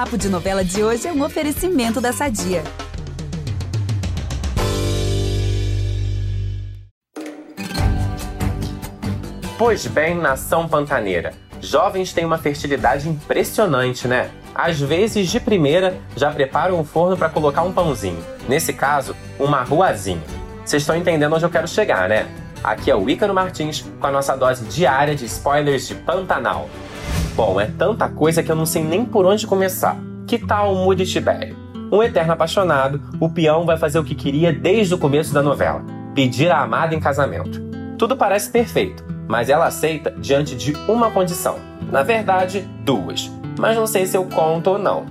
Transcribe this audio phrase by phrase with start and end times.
[0.00, 2.64] Papo de Novela de hoje é um oferecimento da Sadia.
[9.58, 11.34] Pois bem, nação pantaneira.
[11.60, 14.30] Jovens têm uma fertilidade impressionante, né?
[14.54, 18.24] Às vezes, de primeira, já preparam o forno para colocar um pãozinho.
[18.48, 20.22] Nesse caso, uma ruazinha.
[20.64, 22.26] Vocês estão entendendo onde eu quero chegar, né?
[22.64, 26.70] Aqui é o Ícaro Martins com a nossa dose diária de spoilers de Pantanal.
[27.40, 29.96] Bom, é tanta coisa que eu não sei nem por onde começar.
[30.26, 31.56] Que tal Moody Tibério?
[31.90, 35.82] Um eterno apaixonado, o peão vai fazer o que queria desde o começo da novela:
[36.14, 37.58] pedir a amada em casamento.
[37.96, 41.56] Tudo parece perfeito, mas ela aceita diante de uma condição.
[41.90, 43.32] Na verdade, duas.
[43.58, 45.06] Mas não sei se eu conto ou não.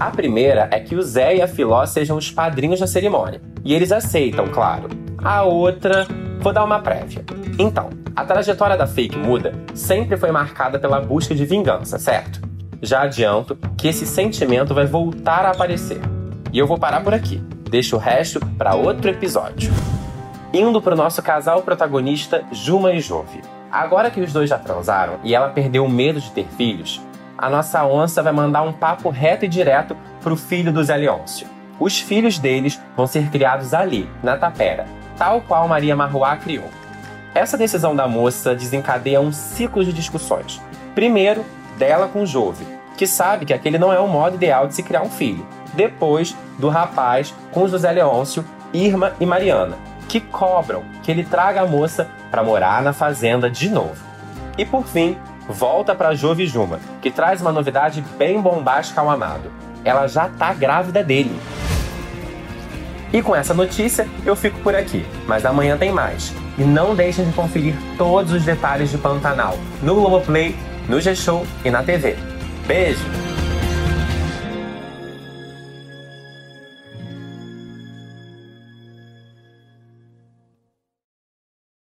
[0.00, 3.40] A primeira é que o Zé e a Filó sejam os padrinhos da cerimônia.
[3.64, 4.88] E eles aceitam, claro.
[5.22, 6.04] A outra,
[6.40, 7.24] vou dar uma prévia.
[7.60, 12.40] Então, a trajetória da fake muda sempre foi marcada pela busca de vingança, certo?
[12.80, 16.00] Já adianto que esse sentimento vai voltar a aparecer.
[16.52, 17.38] E eu vou parar por aqui.
[17.70, 19.72] Deixo o resto para outro episódio.
[20.52, 23.40] Indo para o nosso casal protagonista, Juma e Jove.
[23.70, 27.00] Agora que os dois já transaram e ela perdeu o medo de ter filhos,
[27.38, 31.46] a nossa onça vai mandar um papo reto e direto pro filho do Zé Leôncio.
[31.80, 36.68] Os filhos deles vão ser criados ali, na tapera, tal qual Maria Marruá criou.
[37.34, 40.60] Essa decisão da moça desencadeia um ciclo de discussões.
[40.94, 41.44] Primeiro,
[41.78, 42.66] dela com Jove,
[42.96, 45.46] que sabe que aquele não é o modo ideal de se criar um filho.
[45.72, 51.66] Depois, do rapaz com José Leôncio, Irma e Mariana, que cobram que ele traga a
[51.66, 53.96] moça para morar na fazenda de novo.
[54.58, 55.16] E por fim,
[55.48, 59.50] volta para Jove Juma, que traz uma novidade bem bombástica ao amado.
[59.82, 61.40] Ela já tá grávida dele.
[63.12, 66.32] E com essa notícia, eu fico por aqui, mas amanhã tem mais.
[66.56, 70.56] E não deixem de conferir todos os detalhes de Pantanal no Globoplay,
[70.88, 72.16] no G-Show e na TV.
[72.66, 73.31] Beijo!